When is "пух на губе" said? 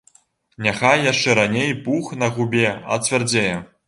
1.85-2.65